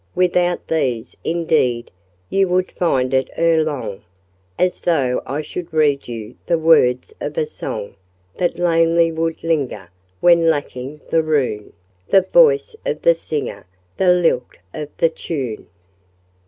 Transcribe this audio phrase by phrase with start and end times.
[0.15, 1.91] Without these, indeed,
[2.31, 4.01] you Would find it ere long,
[4.57, 7.93] As though I should read you The words of a song
[8.37, 11.73] That lamely would linger When lacking the rune,
[12.09, 13.67] The voice of the singer,
[13.97, 15.67] The lilt of the tune.